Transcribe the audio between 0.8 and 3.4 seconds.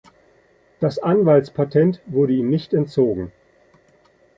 Anwaltspatent wurde ihm nicht entzogen.